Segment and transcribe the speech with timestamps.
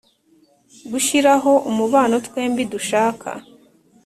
[0.91, 3.29] gushiraho umubano twembi dushaka